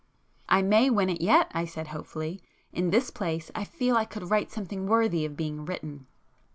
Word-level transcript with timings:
"I 0.49 0.63
may 0.63 0.89
win 0.89 1.09
it 1.11 1.21
yet!" 1.21 1.51
I 1.53 1.63
said 1.65 1.89
hopefully—"In 1.89 2.89
this 2.89 3.11
place, 3.11 3.51
I 3.53 3.63
feel 3.63 3.95
I 3.95 4.05
could 4.05 4.31
write 4.31 4.51
something 4.51 4.87
worthy 4.87 5.25
of 5.25 5.37
being 5.37 5.63
written." 5.63 6.07